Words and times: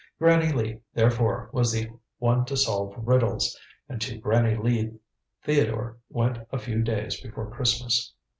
Granny 0.17 0.51
Lee, 0.51 0.79
therefore, 0.95 1.51
was 1.53 1.71
the 1.71 1.87
one 2.17 2.43
to 2.45 2.57
solve 2.57 2.95
riddles, 2.97 3.55
and 3.87 4.01
to 4.01 4.17
Granny 4.17 4.55
Lee 4.55 4.93
Theodore 5.43 5.99
went 6.09 6.39
a 6.51 6.57
few 6.57 6.81
days 6.81 7.21
before 7.21 7.51
Christmas. 7.51 8.11